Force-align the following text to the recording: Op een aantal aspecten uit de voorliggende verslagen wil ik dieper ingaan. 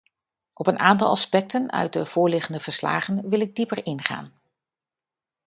Op 0.53 0.67
een 0.67 0.79
aantal 0.79 1.09
aspecten 1.09 1.71
uit 1.71 1.93
de 1.93 2.05
voorliggende 2.05 2.59
verslagen 2.59 3.29
wil 3.29 3.39
ik 3.39 3.55
dieper 3.55 3.85
ingaan. 3.85 4.33